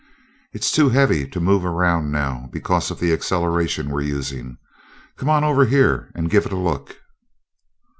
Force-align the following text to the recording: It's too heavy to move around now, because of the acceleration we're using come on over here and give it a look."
It's 0.51 0.71
too 0.71 0.89
heavy 0.89 1.27
to 1.27 1.39
move 1.39 1.63
around 1.63 2.11
now, 2.11 2.49
because 2.51 2.89
of 2.89 2.99
the 2.99 3.13
acceleration 3.13 3.91
we're 3.91 4.01
using 4.01 4.57
come 5.15 5.29
on 5.29 5.43
over 5.43 5.65
here 5.65 6.11
and 6.15 6.27
give 6.27 6.47
it 6.47 6.51
a 6.51 6.55
look." 6.57 6.97